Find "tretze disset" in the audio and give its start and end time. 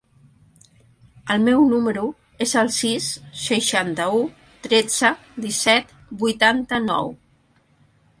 4.65-5.93